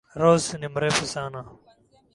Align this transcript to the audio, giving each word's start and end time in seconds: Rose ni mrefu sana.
Rose 0.21 0.51
ni 0.57 0.67
mrefu 0.73 1.05
sana. 1.13 1.41